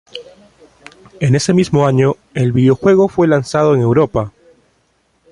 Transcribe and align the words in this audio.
En 1.19 1.35
ese 1.35 1.53
mismo 1.53 1.85
año 1.85 2.15
el 2.33 2.53
videojuego 2.53 3.07
fue 3.07 3.27
lanzado 3.27 3.75
en 3.75 3.81
Europa. 3.81 4.33